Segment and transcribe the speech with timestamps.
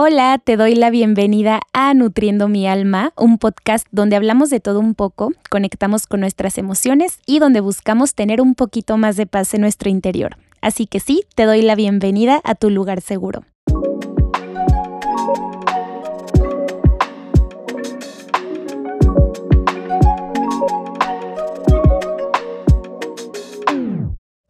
[0.00, 4.78] Hola, te doy la bienvenida a Nutriendo mi alma, un podcast donde hablamos de todo
[4.78, 9.54] un poco, conectamos con nuestras emociones y donde buscamos tener un poquito más de paz
[9.54, 10.36] en nuestro interior.
[10.62, 13.42] Así que sí, te doy la bienvenida a tu lugar seguro.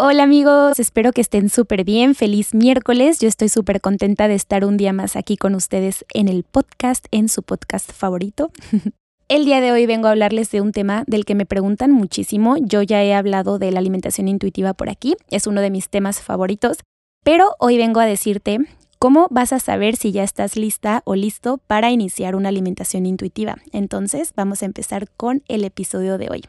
[0.01, 2.15] Hola amigos, espero que estén súper bien.
[2.15, 3.19] Feliz miércoles.
[3.19, 7.07] Yo estoy súper contenta de estar un día más aquí con ustedes en el podcast,
[7.11, 8.53] en su podcast favorito.
[9.29, 12.55] El día de hoy vengo a hablarles de un tema del que me preguntan muchísimo.
[12.61, 16.21] Yo ya he hablado de la alimentación intuitiva por aquí, es uno de mis temas
[16.21, 16.79] favoritos,
[17.25, 18.61] pero hoy vengo a decirte
[19.01, 23.57] cómo vas a saber si ya estás lista o listo para iniciar una alimentación intuitiva.
[23.73, 26.45] Entonces, vamos a empezar con el episodio de hoy.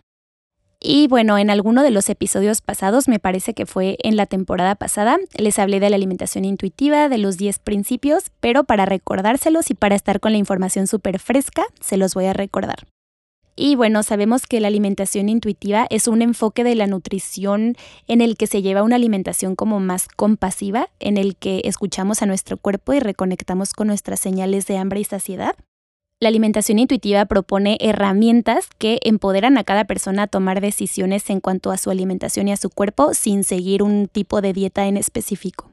[0.81, 4.75] Y bueno, en alguno de los episodios pasados, me parece que fue en la temporada
[4.75, 9.73] pasada, les hablé de la alimentación intuitiva, de los 10 principios, pero para recordárselos y
[9.73, 12.87] para estar con la información súper fresca, se los voy a recordar.
[13.57, 17.75] Y bueno, sabemos que la alimentación intuitiva es un enfoque de la nutrición
[18.07, 22.25] en el que se lleva una alimentación como más compasiva, en el que escuchamos a
[22.25, 25.55] nuestro cuerpo y reconectamos con nuestras señales de hambre y saciedad.
[26.21, 31.71] La alimentación intuitiva propone herramientas que empoderan a cada persona a tomar decisiones en cuanto
[31.71, 35.71] a su alimentación y a su cuerpo sin seguir un tipo de dieta en específico.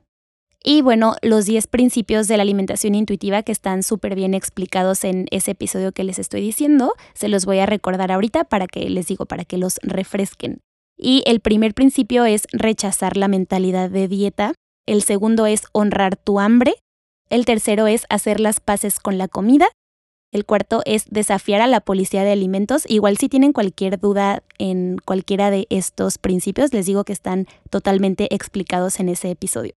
[0.62, 5.26] Y bueno, los 10 principios de la alimentación intuitiva que están súper bien explicados en
[5.32, 9.08] ese episodio que les estoy diciendo, se los voy a recordar ahorita para que les
[9.08, 10.60] digo, para que los refresquen.
[10.96, 14.54] Y el primer principio es rechazar la mentalidad de dieta.
[14.86, 16.76] El segundo es honrar tu hambre.
[17.30, 19.66] El tercero es hacer las paces con la comida.
[20.36, 22.84] El cuarto es desafiar a la policía de alimentos.
[22.90, 28.34] Igual si tienen cualquier duda en cualquiera de estos principios, les digo que están totalmente
[28.34, 29.72] explicados en ese episodio.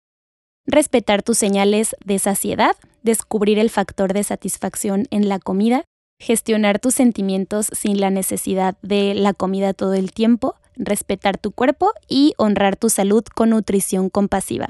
[0.65, 5.85] Respetar tus señales de saciedad, descubrir el factor de satisfacción en la comida,
[6.19, 11.93] gestionar tus sentimientos sin la necesidad de la comida todo el tiempo, respetar tu cuerpo
[12.09, 14.69] y honrar tu salud con nutrición compasiva.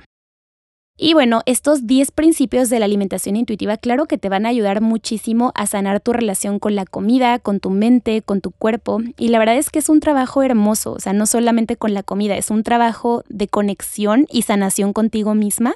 [0.98, 4.80] Y bueno, estos 10 principios de la alimentación intuitiva, claro que te van a ayudar
[4.80, 9.02] muchísimo a sanar tu relación con la comida, con tu mente, con tu cuerpo.
[9.18, 12.02] Y la verdad es que es un trabajo hermoso, o sea, no solamente con la
[12.02, 15.74] comida, es un trabajo de conexión y sanación contigo misma.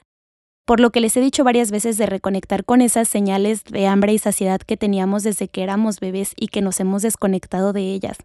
[0.64, 4.14] Por lo que les he dicho varias veces de reconectar con esas señales de hambre
[4.14, 8.16] y saciedad que teníamos desde que éramos bebés y que nos hemos desconectado de ellas.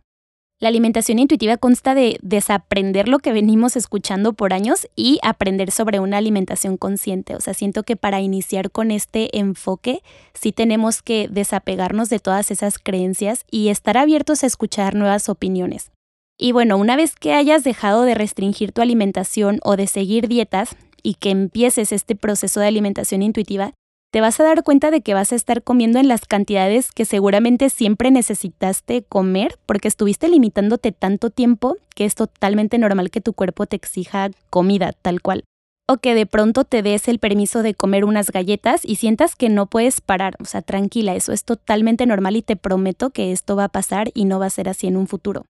[0.66, 6.00] La alimentación intuitiva consta de desaprender lo que venimos escuchando por años y aprender sobre
[6.00, 7.36] una alimentación consciente.
[7.36, 10.02] O sea, siento que para iniciar con este enfoque
[10.34, 15.92] sí tenemos que desapegarnos de todas esas creencias y estar abiertos a escuchar nuevas opiniones.
[16.36, 20.76] Y bueno, una vez que hayas dejado de restringir tu alimentación o de seguir dietas
[21.04, 23.74] y que empieces este proceso de alimentación intuitiva,
[24.16, 27.04] te vas a dar cuenta de que vas a estar comiendo en las cantidades que
[27.04, 33.34] seguramente siempre necesitaste comer porque estuviste limitándote tanto tiempo que es totalmente normal que tu
[33.34, 35.44] cuerpo te exija comida tal cual.
[35.90, 39.50] O que de pronto te des el permiso de comer unas galletas y sientas que
[39.50, 40.38] no puedes parar.
[40.40, 44.12] O sea, tranquila, eso es totalmente normal y te prometo que esto va a pasar
[44.14, 45.44] y no va a ser así en un futuro.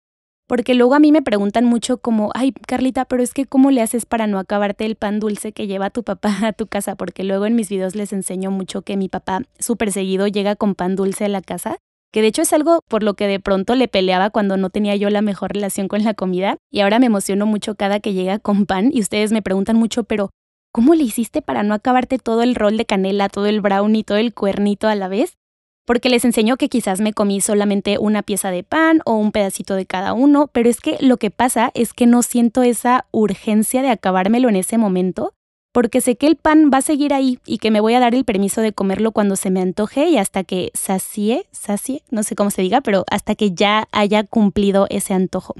[0.47, 3.81] Porque luego a mí me preguntan mucho como, ay, Carlita, pero es que ¿cómo le
[3.81, 6.95] haces para no acabarte el pan dulce que lleva tu papá a tu casa?
[6.95, 10.75] Porque luego en mis videos les enseño mucho que mi papá súper seguido llega con
[10.75, 11.77] pan dulce a la casa,
[12.11, 14.95] que de hecho es algo por lo que de pronto le peleaba cuando no tenía
[14.95, 18.37] yo la mejor relación con la comida y ahora me emociono mucho cada que llega
[18.37, 20.29] con pan y ustedes me preguntan mucho, pero
[20.71, 24.17] ¿cómo le hiciste para no acabarte todo el rol de canela, todo el brownie, todo
[24.17, 25.37] el cuernito a la vez?
[25.85, 29.75] Porque les enseñó que quizás me comí solamente una pieza de pan o un pedacito
[29.75, 33.81] de cada uno, pero es que lo que pasa es que no siento esa urgencia
[33.81, 35.33] de acabármelo en ese momento,
[35.73, 38.13] porque sé que el pan va a seguir ahí y que me voy a dar
[38.15, 42.35] el permiso de comerlo cuando se me antoje y hasta que sacie, sacie, no sé
[42.35, 45.55] cómo se diga, pero hasta que ya haya cumplido ese antojo.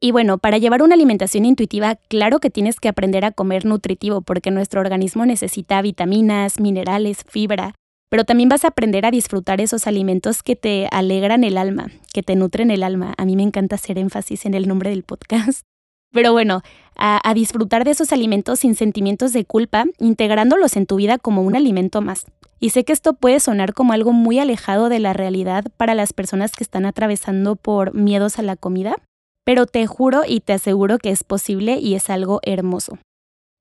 [0.00, 4.20] Y bueno, para llevar una alimentación intuitiva, claro que tienes que aprender a comer nutritivo
[4.20, 7.74] porque nuestro organismo necesita vitaminas, minerales, fibra,
[8.08, 12.22] pero también vas a aprender a disfrutar esos alimentos que te alegran el alma, que
[12.22, 13.14] te nutren el alma.
[13.18, 15.62] A mí me encanta hacer énfasis en el nombre del podcast.
[16.12, 16.62] Pero bueno,
[16.94, 21.56] a, disfrutar de esos alimentos sin sentimientos de culpa, integrándolos en tu vida como un
[21.56, 22.26] alimento más.
[22.58, 26.14] Y sé que esto puede sonar como algo muy alejado de la realidad para las
[26.14, 28.96] personas que están atravesando por miedos a la comida,
[29.44, 32.98] pero te juro y te aseguro que es posible y es algo hermoso.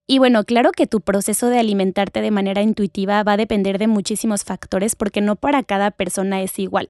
[0.08, 3.88] Y bueno, claro que tu proceso de alimentarte de manera intuitiva va a depender de
[3.88, 6.90] muchísimos factores porque no para cada persona es igual.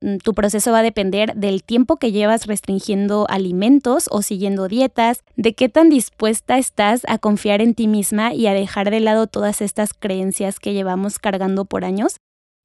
[0.00, 5.24] Mm, tu proceso va a depender del tiempo que llevas restringiendo alimentos o siguiendo dietas,
[5.36, 9.26] de qué tan dispuesta estás a confiar en ti misma y a dejar de lado
[9.26, 12.16] todas estas creencias que llevamos cargando por años.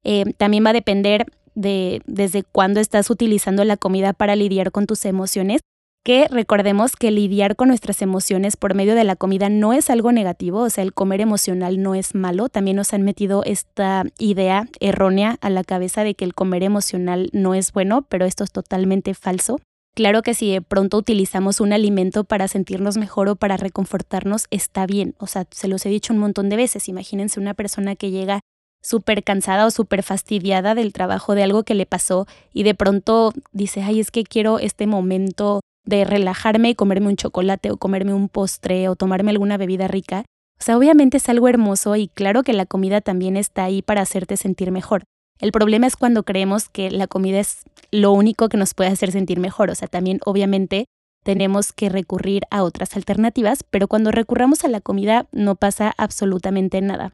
[0.02, 4.86] Eh, también va a depender de desde cuándo estás utilizando la comida para lidiar con
[4.86, 5.60] tus emociones
[6.04, 10.12] que recordemos que lidiar con nuestras emociones por medio de la comida no es algo
[10.12, 12.50] negativo, o sea, el comer emocional no es malo.
[12.50, 17.30] También nos han metido esta idea errónea a la cabeza de que el comer emocional
[17.32, 19.60] no es bueno, pero esto es totalmente falso.
[19.94, 24.86] Claro que si de pronto utilizamos un alimento para sentirnos mejor o para reconfortarnos, está
[24.86, 25.14] bien.
[25.18, 26.88] O sea, se los he dicho un montón de veces.
[26.88, 28.40] Imagínense una persona que llega
[28.82, 33.32] súper cansada o súper fastidiada del trabajo de algo que le pasó y de pronto
[33.52, 38.14] dice, ay, es que quiero este momento de relajarme y comerme un chocolate o comerme
[38.14, 40.24] un postre o tomarme alguna bebida rica.
[40.58, 44.02] O sea, obviamente es algo hermoso y claro que la comida también está ahí para
[44.02, 45.04] hacerte sentir mejor.
[45.40, 49.12] El problema es cuando creemos que la comida es lo único que nos puede hacer
[49.12, 49.70] sentir mejor.
[49.70, 50.86] O sea, también obviamente
[51.24, 56.80] tenemos que recurrir a otras alternativas, pero cuando recurramos a la comida no pasa absolutamente
[56.80, 57.12] nada.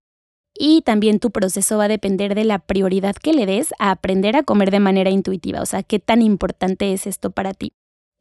[0.55, 4.37] Y también tu proceso va a depender de la prioridad que le des a aprender
[4.37, 7.73] a comer de manera intuitiva, o sea, qué tan importante es esto para ti.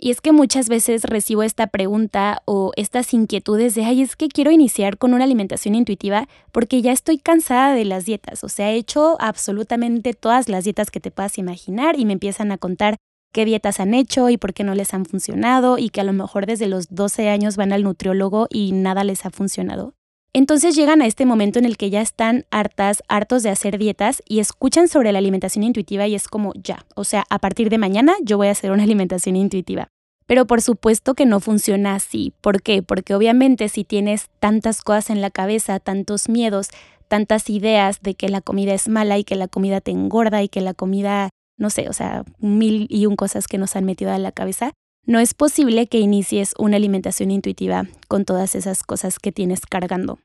[0.01, 4.29] Y es que muchas veces recibo esta pregunta o estas inquietudes de, ay, es que
[4.29, 8.45] quiero iniciar con una alimentación intuitiva porque ya estoy cansada de las dietas.
[8.45, 12.53] O sea, he hecho absolutamente todas las dietas que te puedas imaginar y me empiezan
[12.53, 12.95] a contar
[13.33, 16.13] qué dietas han hecho y por qué no les han funcionado y que a lo
[16.13, 19.95] mejor desde los 12 años van al nutriólogo y nada les ha funcionado.
[20.31, 24.21] Entonces llegan a este momento en el que ya están hartas, hartos de hacer dietas
[24.27, 27.79] y escuchan sobre la alimentación intuitiva y es como ya, o sea, a partir de
[27.79, 29.87] mañana yo voy a hacer una alimentación intuitiva.
[30.27, 32.33] Pero por supuesto que no funciona así.
[32.41, 32.83] ¿Por qué?
[32.83, 36.69] Porque obviamente si tienes tantas cosas en la cabeza, tantos miedos,
[37.07, 40.47] tantas ideas de que la comida es mala y que la comida te engorda y
[40.47, 44.11] que la comida, no sé, o sea, mil y un cosas que nos han metido
[44.11, 44.73] a la cabeza,
[45.05, 50.19] no es posible que inicies una alimentación intuitiva con todas esas cosas que tienes cargando.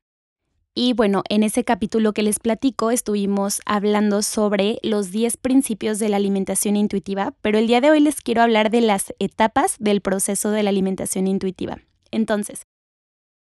[0.77, 6.09] Y bueno, en ese capítulo que les platico estuvimos hablando sobre los 10 principios de
[6.09, 10.01] la alimentación intuitiva, pero el día de hoy les quiero hablar de las etapas del
[10.01, 11.79] proceso de la alimentación intuitiva.
[12.11, 12.63] Entonces,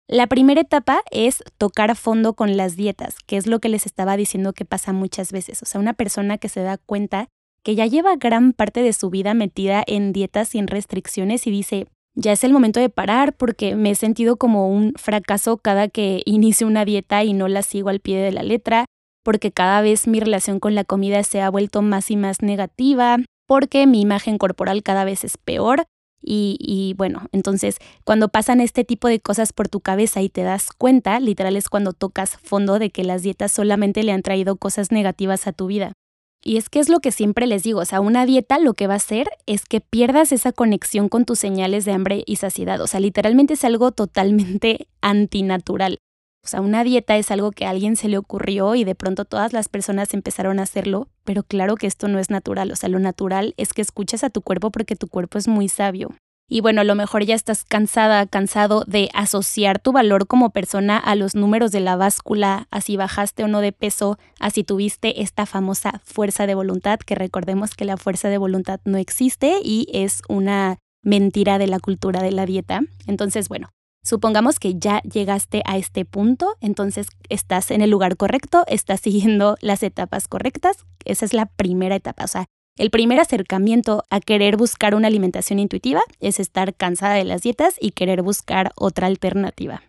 [0.07, 3.85] la primera etapa es tocar a fondo con las dietas, que es lo que les
[3.85, 5.61] estaba diciendo que pasa muchas veces.
[5.61, 7.27] O sea, una persona que se da cuenta
[7.63, 11.87] que ya lleva gran parte de su vida metida en dietas sin restricciones y dice,
[12.15, 16.21] ya es el momento de parar porque me he sentido como un fracaso cada que
[16.25, 18.85] inicio una dieta y no la sigo al pie de la letra,
[19.23, 23.17] porque cada vez mi relación con la comida se ha vuelto más y más negativa,
[23.47, 25.85] porque mi imagen corporal cada vez es peor.
[26.21, 30.43] Y, y, bueno, entonces cuando pasan este tipo de cosas por tu cabeza y te
[30.43, 34.57] das cuenta, literal es cuando tocas fondo de que las dietas solamente le han traído
[34.57, 35.93] cosas negativas a tu vida.
[36.41, 38.87] Y es que es lo que siempre les digo, o sea, una dieta lo que
[38.87, 42.79] va a hacer es que pierdas esa conexión con tus señales de hambre y saciedad,
[42.81, 45.99] o sea, literalmente es algo totalmente antinatural.
[46.41, 49.25] O sea, una dieta es algo que a alguien se le ocurrió y de pronto
[49.25, 52.87] todas las personas empezaron a hacerlo, pero claro que esto no es natural, o sea,
[52.87, 56.15] lo natural es que escuches a tu cuerpo porque tu cuerpo es muy sabio.
[56.51, 60.97] Y bueno, a lo mejor ya estás cansada, cansado de asociar tu valor como persona
[60.97, 64.63] a los números de la báscula, a si bajaste o no de peso, a si
[64.63, 69.59] tuviste esta famosa fuerza de voluntad, que recordemos que la fuerza de voluntad no existe
[69.63, 72.81] y es una mentira de la cultura de la dieta.
[73.05, 73.69] Entonces, bueno,
[74.03, 79.55] supongamos que ya llegaste a este punto, entonces estás en el lugar correcto, estás siguiendo
[79.61, 80.77] las etapas correctas.
[81.05, 82.45] Esa es la primera etapa, o sea,
[82.79, 87.75] el primer acercamiento a querer buscar una alimentación intuitiva es estar cansada de las dietas
[87.77, 89.83] y querer buscar otra alternativa.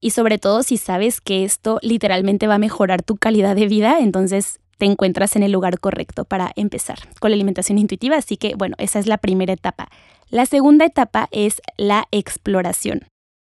[0.00, 3.98] Y sobre todo si sabes que esto literalmente va a mejorar tu calidad de vida,
[3.98, 8.16] entonces te encuentras en el lugar correcto para empezar con la alimentación intuitiva.
[8.16, 9.88] Así que bueno, esa es la primera etapa.
[10.30, 13.08] La segunda etapa es la exploración.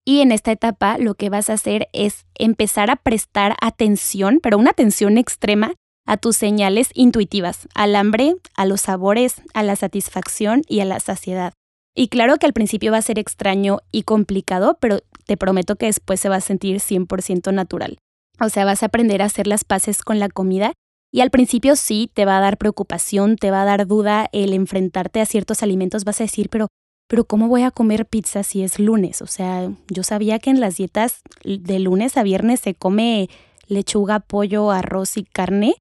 [0.03, 4.57] Y en esta etapa lo que vas a hacer es empezar a prestar atención, pero
[4.57, 5.75] una atención extrema
[6.09, 10.99] a tus señales intuitivas, al hambre, a los sabores, a la satisfacción y a la
[10.99, 11.53] saciedad.
[11.95, 15.85] Y claro que al principio va a ser extraño y complicado, pero te prometo que
[15.85, 17.99] después se va a sentir 100% natural.
[18.41, 20.73] O sea, vas a aprender a hacer las paces con la comida
[21.11, 24.53] y al principio sí te va a dar preocupación, te va a dar duda el
[24.53, 26.69] enfrentarte a ciertos alimentos, vas a decir, pero
[27.07, 29.21] pero ¿cómo voy a comer pizza si es lunes?
[29.21, 33.29] O sea, yo sabía que en las dietas de lunes a viernes se come
[33.67, 35.75] lechuga, pollo, arroz y carne,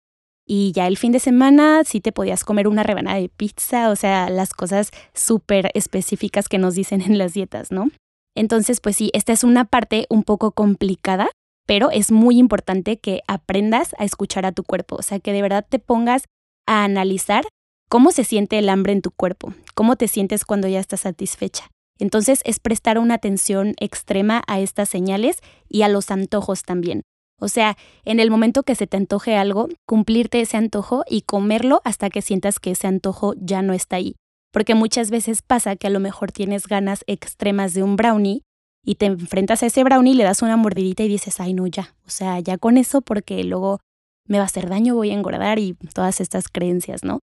[0.51, 3.97] y ya el fin de semana sí te podías comer una rebanada de pizza, o
[3.97, 7.91] sea, las cosas súper específicas que nos dicen en las dietas, ¿no?
[8.35, 11.29] Entonces, pues sí, esta es una parte un poco complicada,
[11.67, 15.43] pero es muy importante que aprendas a escuchar a tu cuerpo, o sea, que de
[15.43, 16.25] verdad te pongas
[16.67, 17.45] a analizar
[17.91, 21.69] cómo se siente el hambre en tu cuerpo, cómo te sientes cuando ya estás satisfecha.
[21.99, 27.03] Entonces es prestar una atención extrema a estas señales y a los antojos también.
[27.41, 31.81] O sea, en el momento que se te antoje algo, cumplirte ese antojo y comerlo
[31.85, 34.17] hasta que sientas que ese antojo ya no está ahí.
[34.53, 38.43] Porque muchas veces pasa que a lo mejor tienes ganas extremas de un brownie
[38.85, 41.95] y te enfrentas a ese brownie, le das una mordidita y dices, ay no, ya,
[42.07, 43.81] o sea, ya con eso porque luego
[44.27, 47.21] me va a hacer daño, voy a engordar y todas estas creencias, ¿no?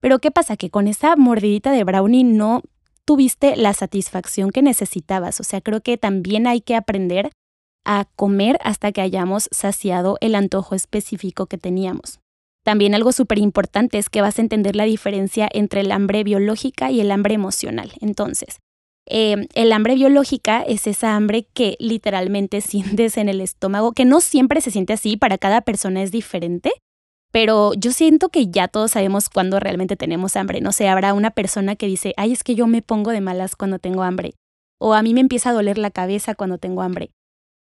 [0.00, 0.56] Pero ¿qué pasa?
[0.56, 2.62] Que con esa mordidita de brownie no
[3.04, 5.40] tuviste la satisfacción que necesitabas.
[5.40, 7.30] O sea, creo que también hay que aprender
[7.84, 12.20] a comer hasta que hayamos saciado el antojo específico que teníamos.
[12.62, 16.90] También algo súper importante es que vas a entender la diferencia entre el hambre biológica
[16.90, 17.92] y el hambre emocional.
[18.00, 18.60] Entonces,
[19.06, 24.20] eh, el hambre biológica es esa hambre que literalmente sientes en el estómago, que no
[24.20, 26.72] siempre se siente así, para cada persona es diferente,
[27.32, 30.60] pero yo siento que ya todos sabemos cuándo realmente tenemos hambre.
[30.60, 33.56] No sé, habrá una persona que dice, ay, es que yo me pongo de malas
[33.56, 34.34] cuando tengo hambre.
[34.78, 37.12] O a mí me empieza a doler la cabeza cuando tengo hambre.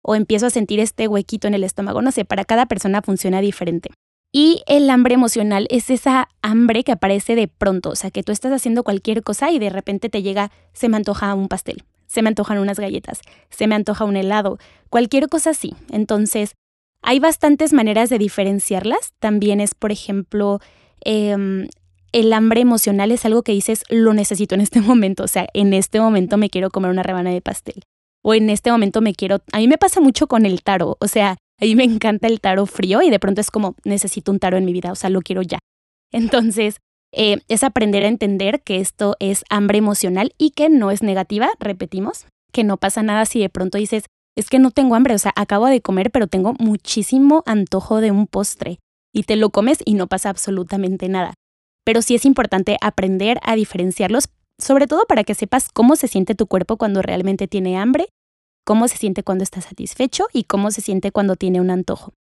[0.06, 2.02] O empiezo a sentir este huequito en el estómago.
[2.02, 3.90] No sé, para cada persona funciona diferente.
[4.32, 8.34] Y el hambre emocional es esa hambre que aparece de pronto, o sea, que tú
[8.34, 12.22] estás haciendo cualquier cosa y de repente te llega, se me antoja un pastel, se
[12.22, 14.58] me antojan unas galletas, se me antoja un helado,
[14.90, 15.74] cualquier cosa así.
[15.90, 16.56] Entonces,
[17.02, 19.14] hay bastantes maneras de diferenciarlas.
[19.20, 20.60] También es, por ejemplo,
[21.02, 21.70] em,
[22.12, 25.24] el hambre emocional es algo que dices, lo necesito en este momento.
[25.24, 27.84] O sea, en este momento me quiero comer una rebana de pastel.
[28.26, 29.44] O en este momento me quiero...
[29.52, 30.98] A mí me pasa mucho con el taro.
[31.00, 34.32] O sea, a mí me encanta el taro frío y de pronto es como, necesito
[34.32, 34.92] un taro en mi vida.
[34.92, 35.60] O sea, lo quiero ya.
[36.12, 36.78] Entonces,
[37.12, 41.50] eh, es aprender a entender que esto es hambre emocional y que no es negativa,
[41.60, 44.06] repetimos, que no pasa nada si de pronto dices,
[44.36, 48.12] es que no tengo hambre, o sea, acabo de comer, pero tengo muchísimo antojo de
[48.12, 48.80] un postre.
[49.14, 51.36] Y te lo comes y no pasa absolutamente nada.
[51.86, 56.36] Pero sí es importante aprender a diferenciarlos, sobre todo para que sepas cómo se siente
[56.36, 58.08] tu cuerpo cuando realmente tiene hambre,
[58.66, 62.14] cómo se siente cuando está satisfecho y cómo se siente cuando tiene un antojo.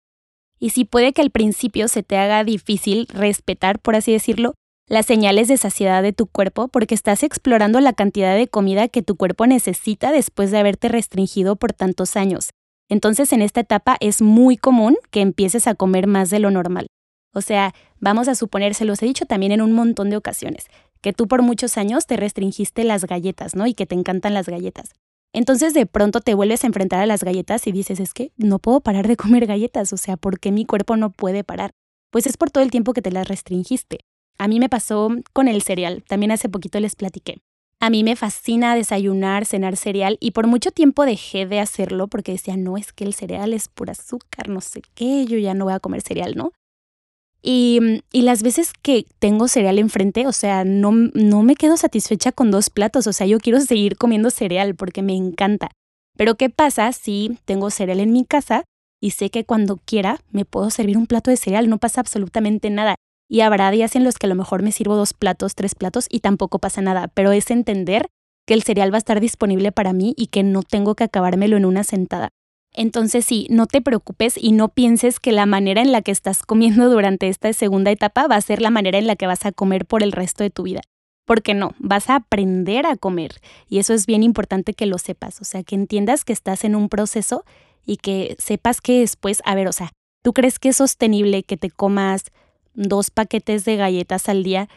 [0.59, 4.53] Y si puede que al principio se te haga difícil respetar, por así decirlo,
[4.87, 9.01] las señales de saciedad de tu cuerpo porque estás explorando la cantidad de comida que
[9.01, 12.49] tu cuerpo necesita después de haberte restringido por tantos años.
[12.89, 16.87] Entonces en esta etapa es muy común que empieces a comer más de lo normal.
[17.33, 20.67] O sea, vamos a suponer, se los he dicho también en un montón de ocasiones,
[21.03, 23.67] que tú por muchos años te restringiste las galletas, ¿no?
[23.67, 24.93] Y que te encantan las galletas.
[25.33, 28.57] Entonces de pronto te vuelves a enfrentar a las galletas y dices, es que no
[28.57, 31.71] puedo parar de comer galletas, o sea, ¿por qué mi cuerpo no puede parar?
[32.09, 33.99] Pues es por todo el tiempo que te las restringiste.
[34.37, 37.41] A mí me pasó con el cereal, también hace poquito les platiqué.
[37.81, 42.31] A mí me fascina desayunar, cenar cereal y por mucho tiempo dejé de hacerlo porque
[42.31, 45.65] decía, no, es que el cereal es pura azúcar, no sé qué, yo ya no
[45.65, 46.53] voy a comer cereal, ¿no?
[47.45, 52.31] Y, y, las veces que tengo cereal enfrente, o sea, no, no me quedo satisfecha
[52.31, 55.69] con dos platos, o sea, yo quiero seguir comiendo cereal porque me encanta.
[56.17, 58.63] Pero ¿qué pasa si tengo cereal en mi casa
[59.01, 61.69] y sé que cuando quiera me puedo servir un plato de cereal?
[61.69, 62.95] No pasa absolutamente nada.
[63.29, 66.07] Y habrá días en los que a lo mejor me sirvo dos platos, tres platos
[66.09, 68.07] y tampoco pasa nada, pero es entender
[68.45, 71.57] que el cereal va a estar disponible para mí y que no tengo que acabármelo
[71.57, 72.29] en una sentada.
[72.73, 76.43] Entonces sí, no te preocupes y no pienses que la manera en la que estás
[76.43, 79.51] comiendo durante esta segunda etapa va a ser la manera en la que vas a
[79.51, 80.81] comer por el resto de tu vida.
[81.25, 83.39] Porque no, vas a aprender a comer
[83.69, 86.75] y eso es bien importante que lo sepas, o sea, que entiendas que estás en
[86.75, 87.45] un proceso
[87.85, 91.55] y que sepas que después, a ver, o sea, ¿tú crees que es sostenible que
[91.55, 92.25] te comas
[92.73, 94.67] dos paquetes de galletas al día,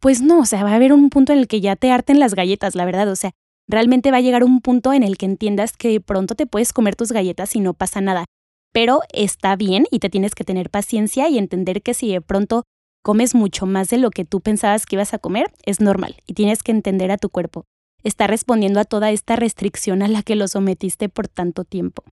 [0.00, 2.20] pues no, o sea, va a haber un punto en el que ya te harten
[2.20, 3.32] las galletas, la verdad, o sea,
[3.68, 6.96] realmente va a llegar un punto en el que entiendas que pronto te puedes comer
[6.96, 8.24] tus galletas y no pasa nada.
[8.72, 12.64] Pero está bien y te tienes que tener paciencia y entender que si de pronto
[13.02, 16.34] comes mucho más de lo que tú pensabas que ibas a comer, es normal y
[16.34, 17.64] tienes que entender a tu cuerpo.
[18.02, 22.04] Está respondiendo a toda esta restricción a la que lo sometiste por tanto tiempo.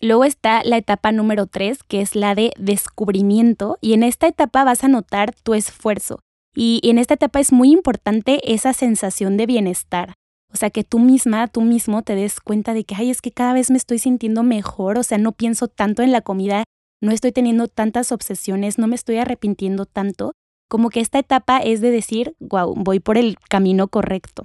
[0.00, 4.64] Luego está la etapa número 3, que es la de descubrimiento, y en esta etapa
[4.64, 6.20] vas a notar tu esfuerzo.
[6.54, 10.14] Y en esta etapa es muy importante esa sensación de bienestar.
[10.52, 13.32] O sea, que tú misma, tú mismo te des cuenta de que, ay, es que
[13.32, 16.64] cada vez me estoy sintiendo mejor, o sea, no pienso tanto en la comida,
[17.00, 20.32] no estoy teniendo tantas obsesiones, no me estoy arrepintiendo tanto,
[20.68, 24.44] como que esta etapa es de decir, wow, voy por el camino correcto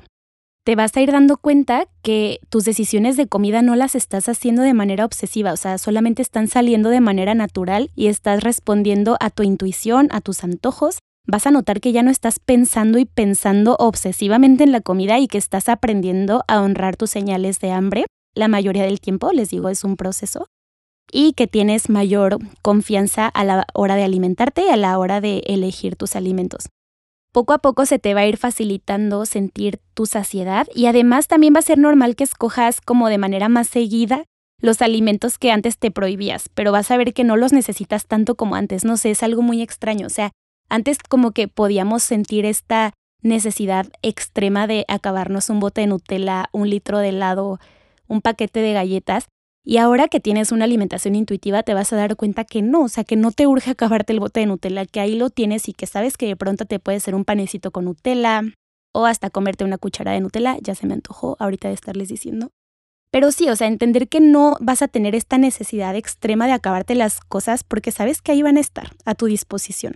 [0.66, 4.64] te vas a ir dando cuenta que tus decisiones de comida no las estás haciendo
[4.64, 9.30] de manera obsesiva, o sea, solamente están saliendo de manera natural y estás respondiendo a
[9.30, 10.98] tu intuición, a tus antojos.
[11.28, 15.28] Vas a notar que ya no estás pensando y pensando obsesivamente en la comida y
[15.28, 18.06] que estás aprendiendo a honrar tus señales de hambre.
[18.36, 20.48] La mayoría del tiempo, les digo, es un proceso.
[21.12, 25.40] Y que tienes mayor confianza a la hora de alimentarte y a la hora de
[25.46, 26.70] elegir tus alimentos.
[27.32, 31.54] poco a poco se te va a ir facilitando sentir tu saciedad y además también
[31.54, 34.24] va a ser normal que escojas como de manera más seguida
[34.62, 38.36] los alimentos que antes te prohibías, pero vas a ver que no los necesitas tanto
[38.36, 40.32] como antes, no sé, es algo muy extraño, o sea,
[40.70, 46.70] antes como que podíamos sentir esta necesidad extrema de acabarnos un bote de Nutella, un
[46.70, 47.60] litro de helado,
[48.08, 49.26] un paquete de galletas,
[49.68, 52.88] y ahora que tienes una alimentación intuitiva te vas a dar cuenta que no, o
[52.88, 55.74] sea, que no te urge acabarte el bote de Nutella, que ahí lo tienes y
[55.74, 58.44] que sabes que de pronto te puede ser un panecito con Nutella
[58.94, 62.52] o hasta comerte una cuchara de Nutella, ya se me antojó ahorita de estarles diciendo.
[63.10, 66.94] Pero sí, o sea, entender que no vas a tener esta necesidad extrema de acabarte
[66.94, 69.96] las cosas porque sabes que ahí van a estar a tu disposición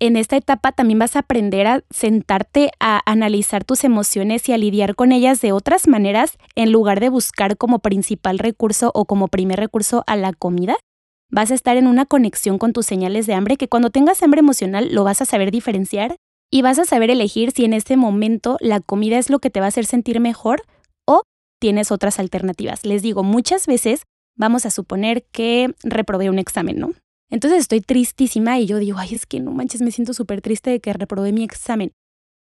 [0.00, 4.58] en esta etapa también vas a aprender a sentarte a analizar tus emociones y a
[4.58, 9.28] lidiar con ellas de otras maneras en lugar de buscar como principal recurso o como
[9.28, 10.76] primer recurso a la comida.
[11.30, 14.40] Vas a estar en una conexión con tus señales de hambre que cuando tengas hambre
[14.40, 16.16] emocional lo vas a saber diferenciar
[16.50, 19.60] y vas a saber elegir si en este momento la comida es lo que te
[19.60, 20.62] va a hacer sentir mejor
[21.06, 21.22] o
[21.60, 22.86] tienes otras alternativas.
[22.86, 24.04] Les digo, muchas veces
[24.34, 26.94] vamos a suponer que reprobé un examen, ¿no?
[27.30, 30.70] Entonces estoy tristísima y yo digo, ay, es que no manches, me siento súper triste
[30.70, 31.92] de que reprobé mi examen.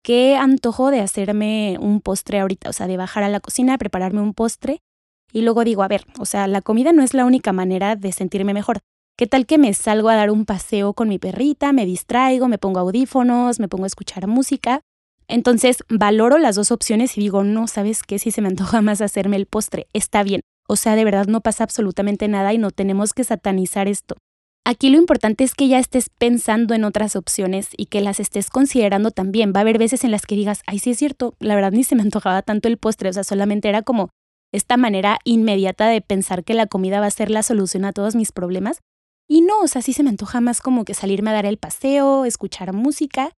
[0.03, 4.22] Qué antojo de hacerme un postre ahorita, o sea, de bajar a la cocina, prepararme
[4.22, 4.81] un postre.
[5.31, 8.12] Y luego digo, a ver, o sea, la comida no es la única manera de
[8.12, 8.79] sentirme mejor.
[9.15, 12.58] ¿Qué tal que me salgo a dar un paseo con mi perrita, me distraigo, me
[12.58, 14.81] pongo audífonos, me pongo a escuchar música?
[15.27, 18.17] Entonces valoro las dos opciones y digo, no, ¿sabes qué?
[18.17, 20.41] Si se me antoja más hacerme el postre, está bien.
[20.67, 24.15] O sea, de verdad no pasa absolutamente nada y no tenemos que satanizar esto.
[24.66, 28.50] Aquí lo importante es que ya estés pensando en otras opciones y que las estés
[28.50, 29.51] considerando también.
[29.56, 31.84] Va a haber veces en las que digas, ay, sí es cierto, la verdad ni
[31.84, 34.10] se me antojaba tanto el postre, o sea, solamente era como
[34.51, 38.16] esta manera inmediata de pensar que la comida va a ser la solución a todos
[38.16, 38.80] mis problemas.
[39.28, 41.58] Y no, o sea, sí se me antoja más como que salirme a dar el
[41.58, 43.32] paseo, escuchar música.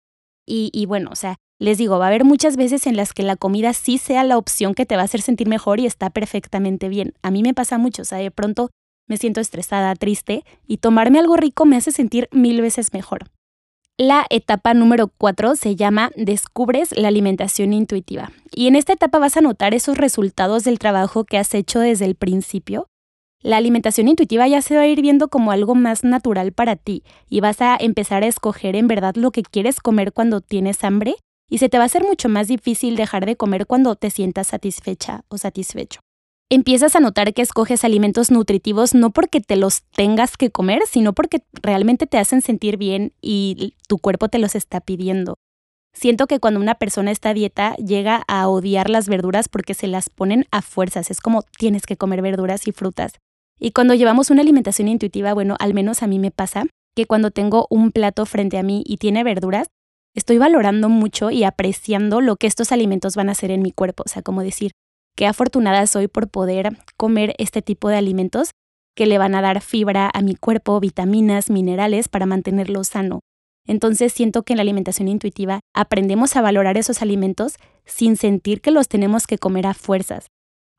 [0.48, 3.24] Y, y bueno, o sea, les digo, va a haber muchas veces en las que
[3.24, 6.10] la comida sí sea la opción que te va a hacer sentir mejor y está
[6.10, 7.14] perfectamente bien.
[7.22, 8.72] A mí me pasa mucho, o sea, de pronto
[9.12, 13.30] me siento estresada, triste, y tomarme algo rico me hace sentir mil veces mejor.
[13.98, 18.32] La etapa número cuatro se llama Descubres la alimentación intuitiva.
[18.56, 22.06] Y en esta etapa vas a notar esos resultados del trabajo que has hecho desde
[22.06, 22.88] el principio.
[23.42, 27.04] La alimentación intuitiva ya se va a ir viendo como algo más natural para ti
[27.30, 31.16] y vas a empezar a escoger en verdad lo que quieres comer cuando tienes hambre
[31.50, 34.48] y se te va a hacer mucho más difícil dejar de comer cuando te sientas
[34.48, 36.00] satisfecha o satisfecho
[36.52, 41.14] empiezas a notar que escoges alimentos nutritivos no porque te los tengas que comer, sino
[41.14, 45.36] porque realmente te hacen sentir bien y tu cuerpo te los está pidiendo.
[45.94, 50.10] Siento que cuando una persona está dieta llega a odiar las verduras porque se las
[50.10, 53.14] ponen a fuerzas, es como tienes que comer verduras y frutas.
[53.58, 57.32] Y cuando llevamos una alimentación intuitiva, bueno, al menos a mí me pasa que cuando
[57.32, 59.68] tengo un plato frente a mí y tiene verduras,
[60.16, 64.04] estoy valorando mucho y apreciando lo que estos alimentos van a hacer en mi cuerpo,
[64.06, 64.72] o sea, como decir,
[65.22, 68.54] Qué afortunada soy por poder comer este tipo de alimentos
[68.96, 73.20] que le van a dar fibra a mi cuerpo, vitaminas, minerales para mantenerlo sano.
[73.68, 78.72] Entonces siento que en la alimentación intuitiva aprendemos a valorar esos alimentos sin sentir que
[78.72, 80.26] los tenemos que comer a fuerzas.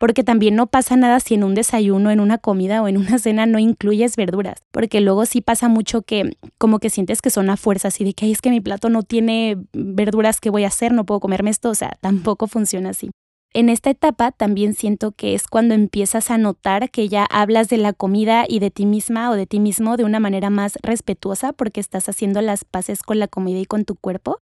[0.01, 3.21] Porque también no pasa nada si en un desayuno, en una comida o en una
[3.21, 4.59] cena no incluyes verduras.
[4.73, 8.13] Porque luego sí pasa mucho que como que sientes que son a fuerzas y de
[8.13, 10.93] que es que mi plato no tiene verduras, ¿qué voy a hacer?
[10.93, 11.71] No puedo comerme esto.
[11.71, 13.13] O sea, tampoco funciona así.
[13.55, 17.77] En esta etapa también siento que es cuando empiezas a notar que ya hablas de
[17.77, 21.53] la comida y de ti misma o de ti mismo de una manera más respetuosa
[21.53, 24.39] porque estás haciendo las paces con la comida y con tu cuerpo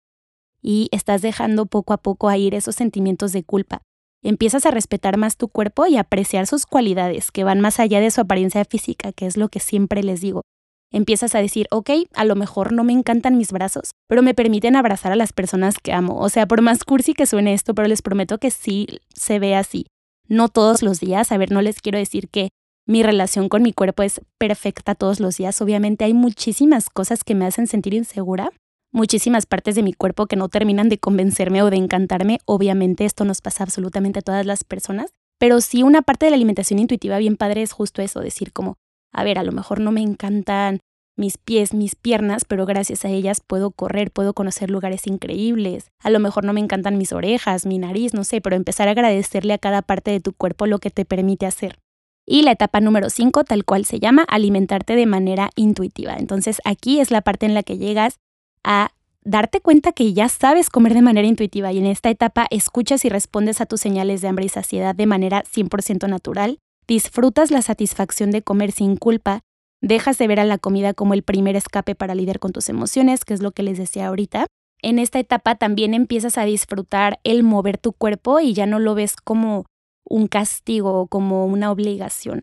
[0.60, 3.80] y estás dejando poco a poco a ir esos sentimientos de culpa.
[4.22, 8.10] Empiezas a respetar más tu cuerpo y apreciar sus cualidades que van más allá de
[8.10, 10.42] su apariencia física, que es lo que siempre les digo
[10.90, 14.76] empiezas a decir, ok, a lo mejor no me encantan mis brazos, pero me permiten
[14.76, 16.18] abrazar a las personas que amo.
[16.18, 19.54] O sea, por más cursi que suene esto, pero les prometo que sí se ve
[19.54, 19.86] así.
[20.28, 22.50] No todos los días, a ver, no les quiero decir que
[22.86, 25.60] mi relación con mi cuerpo es perfecta todos los días.
[25.60, 28.50] Obviamente hay muchísimas cosas que me hacen sentir insegura,
[28.92, 32.38] muchísimas partes de mi cuerpo que no terminan de convencerme o de encantarme.
[32.46, 35.10] Obviamente esto nos pasa absolutamente a todas las personas.
[35.38, 38.76] Pero sí una parte de la alimentación intuitiva bien padre es justo eso, decir como,
[39.12, 40.80] a ver, a lo mejor no me encantan
[41.18, 45.90] mis pies, mis piernas, pero gracias a ellas puedo correr, puedo conocer lugares increíbles.
[46.02, 48.92] A lo mejor no me encantan mis orejas, mi nariz, no sé, pero empezar a
[48.92, 51.78] agradecerle a cada parte de tu cuerpo lo que te permite hacer.
[52.24, 56.14] Y la etapa número 5, tal cual se llama, alimentarte de manera intuitiva.
[56.16, 58.16] Entonces aquí es la parte en la que llegas
[58.62, 58.90] a
[59.24, 63.08] darte cuenta que ya sabes comer de manera intuitiva y en esta etapa escuchas y
[63.08, 68.30] respondes a tus señales de hambre y saciedad de manera 100% natural disfrutas la satisfacción
[68.32, 69.40] de comer sin culpa,
[69.80, 73.24] dejas de ver a la comida como el primer escape para lidiar con tus emociones,
[73.24, 74.46] que es lo que les decía ahorita,
[74.80, 78.94] En esta etapa también empiezas a disfrutar el mover tu cuerpo y ya no lo
[78.94, 79.66] ves como
[80.04, 82.42] un castigo o como una obligación.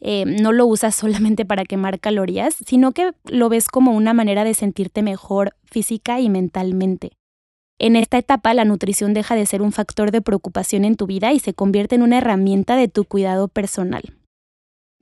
[0.00, 4.42] Eh, no lo usas solamente para quemar calorías, sino que lo ves como una manera
[4.42, 7.12] de sentirte mejor física y mentalmente.
[7.78, 11.32] En esta etapa la nutrición deja de ser un factor de preocupación en tu vida
[11.32, 14.14] y se convierte en una herramienta de tu cuidado personal.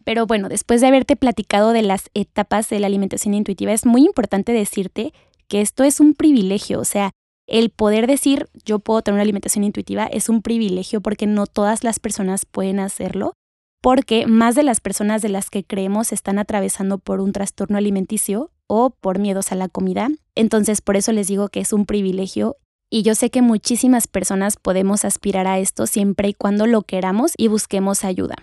[0.05, 4.03] Pero bueno, después de haberte platicado de las etapas de la alimentación intuitiva, es muy
[4.03, 5.13] importante decirte
[5.49, 7.13] que esto es un privilegio, o sea,
[7.47, 11.85] el poder decir yo puedo tener una alimentación intuitiva es un privilegio porque no todas
[11.85, 13.35] las personas pueden hacerlo,
[13.83, 18.51] porque más de las personas de las que creemos están atravesando por un trastorno alimenticio
[18.67, 20.09] o por miedos a la comida.
[20.35, 22.57] Entonces, por eso les digo que es un privilegio
[22.91, 27.33] y yo sé que muchísimas personas podemos aspirar a esto siempre y cuando lo queramos
[27.37, 28.37] y busquemos ayuda.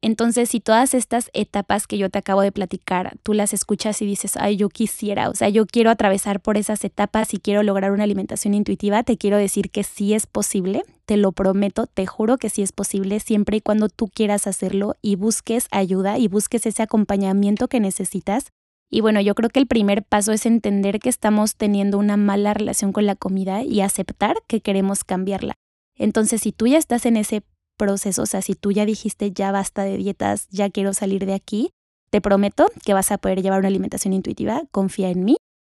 [0.00, 4.06] Entonces, si todas estas etapas que yo te acabo de platicar, tú las escuchas y
[4.06, 7.90] dices, ay, yo quisiera, o sea, yo quiero atravesar por esas etapas y quiero lograr
[7.90, 12.38] una alimentación intuitiva, te quiero decir que sí es posible, te lo prometo, te juro
[12.38, 16.64] que sí es posible, siempre y cuando tú quieras hacerlo y busques ayuda y busques
[16.66, 18.46] ese acompañamiento que necesitas.
[18.90, 22.54] Y bueno, yo creo que el primer paso es entender que estamos teniendo una mala
[22.54, 25.54] relación con la comida y aceptar que queremos cambiarla.
[25.94, 27.42] Entonces, si tú ya estás en ese
[27.76, 31.34] proceso, o sea, si tú ya dijiste ya basta de dietas, ya quiero salir de
[31.34, 31.70] aquí,
[32.10, 35.36] te prometo que vas a poder llevar una alimentación intuitiva, confía en mí,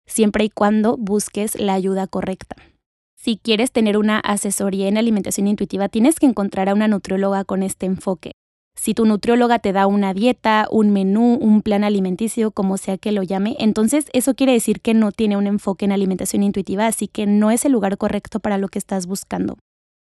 [0.07, 2.57] siempre y cuando busques la ayuda correcta.
[3.17, 7.63] Si quieres tener una asesoría en alimentación intuitiva, tienes que encontrar a una nutrióloga con
[7.63, 8.33] este enfoque.
[8.79, 13.11] Si tu nutrióloga te da una dieta, un menú, un plan alimenticio, como sea que
[13.11, 17.09] lo llame, entonces eso quiere decir que no tiene un enfoque en alimentación intuitiva, así
[17.09, 19.59] que no es el lugar correcto para lo que estás buscando.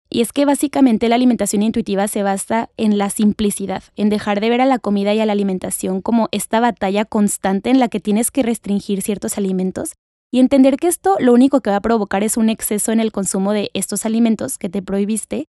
[0.09, 4.49] Y es que básicamente la alimentación intuitiva se basa en la simplicidad, en dejar de
[4.49, 7.99] ver a la comida y a la alimentación como esta batalla constante en la que
[7.99, 9.95] tienes que restringir ciertos alimentos
[10.31, 13.11] y entender que esto lo único que va a provocar es un exceso en el
[13.11, 15.45] consumo de estos alimentos que te prohibiste,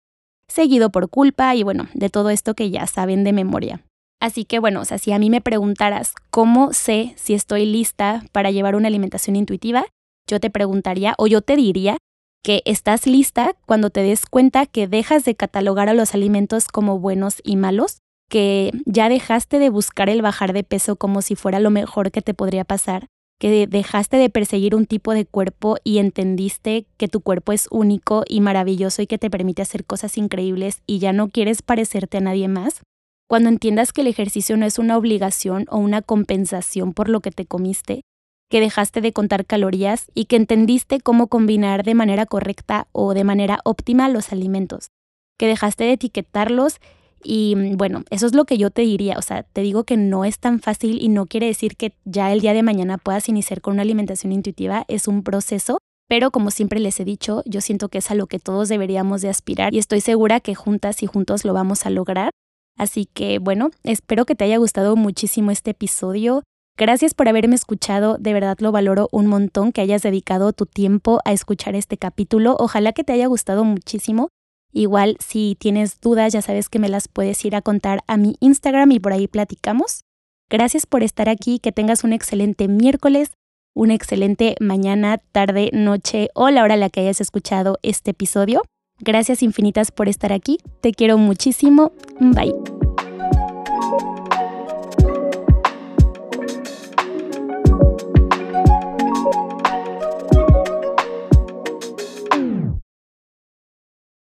[0.49, 3.81] seguido por culpa y bueno, de todo esto que ya saben de memoria.
[4.21, 8.23] Así que bueno, o sea, si a mí me preguntaras cómo sé si estoy lista
[8.33, 9.85] para llevar una alimentación intuitiva,
[10.29, 11.97] yo te preguntaría o yo te diría
[12.43, 16.99] que estás lista cuando te des cuenta que dejas de catalogar a los alimentos como
[16.99, 21.59] buenos y malos, que ya dejaste de buscar el bajar de peso como si fuera
[21.59, 23.07] lo mejor que te podría pasar,
[23.39, 28.23] que dejaste de perseguir un tipo de cuerpo y entendiste que tu cuerpo es único
[28.27, 32.21] y maravilloso y que te permite hacer cosas increíbles y ya no quieres parecerte a
[32.21, 32.81] nadie más.
[33.29, 37.31] Cuando entiendas que el ejercicio no es una obligación o una compensación por lo que
[37.31, 38.01] te comiste,
[38.49, 43.23] que dejaste de contar calorías y que entendiste cómo combinar de manera correcta o de
[43.23, 44.89] manera óptima los alimentos,
[45.37, 46.79] que dejaste de etiquetarlos
[47.23, 49.97] y mm, bueno, eso es lo que yo te diría, o sea, te digo que
[49.97, 53.29] no es tan fácil y no quiere decir que ya el día de mañana puedas
[53.29, 57.61] iniciar con una alimentación intuitiva, es un proceso, pero como siempre les he dicho, yo
[57.61, 61.03] siento que es a lo que todos deberíamos de aspirar y estoy segura que juntas
[61.03, 62.31] y juntos lo vamos a lograr.
[62.77, 66.43] Así que bueno, espero que te haya gustado muchísimo este episodio.
[66.77, 71.19] Gracias por haberme escuchado, de verdad lo valoro un montón que hayas dedicado tu tiempo
[71.25, 72.55] a escuchar este capítulo.
[72.57, 74.29] Ojalá que te haya gustado muchísimo.
[74.71, 78.35] Igual si tienes dudas ya sabes que me las puedes ir a contar a mi
[78.39, 80.03] Instagram y por ahí platicamos.
[80.49, 83.31] Gracias por estar aquí, que tengas un excelente miércoles,
[83.75, 88.61] una excelente mañana, tarde, noche o la hora a la que hayas escuchado este episodio.
[88.99, 92.53] Gracias infinitas por estar aquí, te quiero muchísimo, bye.